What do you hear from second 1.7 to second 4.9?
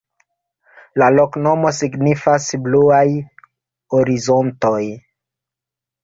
signifas: bluaj horizontoj.